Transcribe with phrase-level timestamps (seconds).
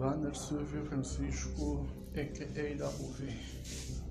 [0.00, 1.86] Wanner Silvio Francisco,
[2.74, 4.09] da ouvir.